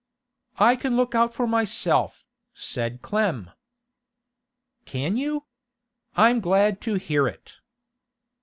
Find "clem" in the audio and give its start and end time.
3.03-3.51